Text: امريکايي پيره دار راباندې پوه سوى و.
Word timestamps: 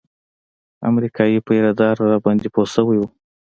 امريکايي 0.89 1.39
پيره 1.47 1.71
دار 1.79 1.95
راباندې 2.11 2.47
پوه 2.53 2.65
سوى 2.75 2.97
و. 2.99 3.03